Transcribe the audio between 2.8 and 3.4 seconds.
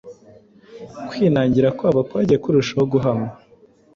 guhama.